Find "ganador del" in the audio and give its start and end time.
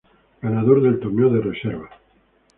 0.41-0.99